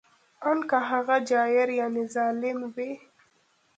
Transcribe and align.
ان 0.49 0.59
که 0.69 0.77
هغه 0.89 1.15
جائر 1.29 1.69
یعنې 1.79 2.03
ظالم 2.13 2.59
وي 2.75 2.91